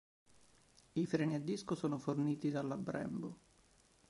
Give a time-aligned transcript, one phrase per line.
[0.93, 3.37] I freni a disco sono forniti dalla Brembo.